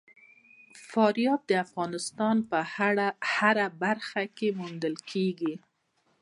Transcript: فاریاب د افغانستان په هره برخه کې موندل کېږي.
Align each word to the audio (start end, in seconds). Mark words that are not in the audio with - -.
فاریاب 0.89 1.41
د 1.47 1.51
افغانستان 1.65 2.35
په 2.49 2.57
هره 3.37 3.67
برخه 3.83 4.21
کې 4.37 4.47
موندل 4.59 4.95
کېږي. 5.11 5.53